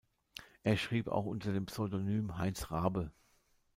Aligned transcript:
Er 0.63 0.77
schrieb 0.77 1.09
auch 1.09 1.25
unter 1.25 1.53
dem 1.53 1.67
Pseudonym 1.67 2.39
"Heinz 2.39 2.71
Raabe". 2.71 3.11